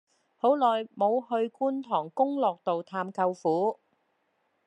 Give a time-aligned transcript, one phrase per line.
[0.35, 3.79] 好耐無去觀塘功樂道探舅父